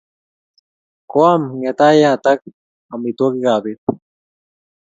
Koam 1.11 1.41
ng'etayatak 1.59 2.39
amitwogik 2.93 3.47
ap 3.55 3.61
pet 3.63 3.79